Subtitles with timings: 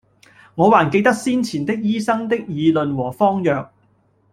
[0.55, 3.71] 我還記得先前的醫生的議論和方藥，